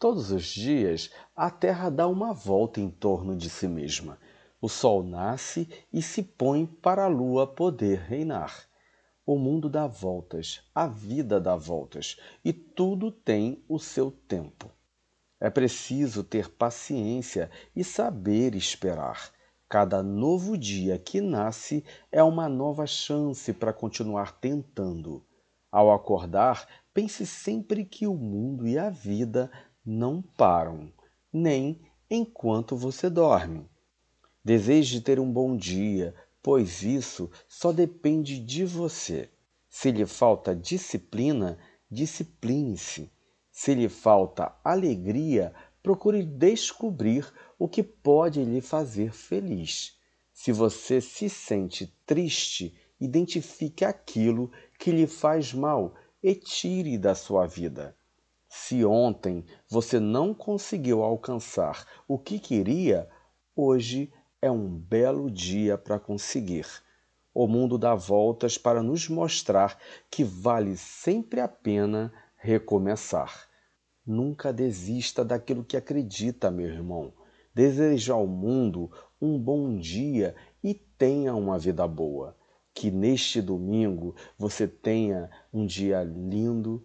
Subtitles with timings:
[0.00, 4.18] Todos os dias, a Terra dá uma volta em torno de si mesma.
[4.58, 8.66] O Sol nasce e se põe para a Lua poder reinar.
[9.26, 14.70] O mundo dá voltas, a vida dá voltas, e tudo tem o seu tempo.
[15.38, 19.30] É preciso ter paciência e saber esperar.
[19.68, 25.22] Cada novo dia que nasce é uma nova chance para continuar tentando.
[25.70, 29.50] Ao acordar, pense sempre que o mundo e a vida
[29.84, 30.92] não param,
[31.32, 31.80] nem
[32.10, 33.68] enquanto você dorme.
[34.44, 39.30] Deseje ter um bom dia, pois isso só depende de você.
[39.68, 41.58] Se lhe falta disciplina,
[41.90, 43.10] discipline-se.
[43.52, 49.98] Se lhe falta alegria, procure descobrir o que pode lhe fazer feliz.
[50.32, 57.46] Se você se sente triste, identifique aquilo que lhe faz mal e tire da sua
[57.46, 57.96] vida.
[58.52, 63.08] Se ontem você não conseguiu alcançar o que queria,
[63.54, 66.66] hoje é um belo dia para conseguir.
[67.32, 69.78] O mundo dá voltas para nos mostrar
[70.10, 73.48] que vale sempre a pena recomeçar.
[74.04, 77.12] Nunca desista daquilo que acredita, meu irmão.
[77.54, 78.90] Deseja ao mundo
[79.22, 82.36] um bom dia e tenha uma vida boa.
[82.74, 86.84] Que neste domingo você tenha um dia lindo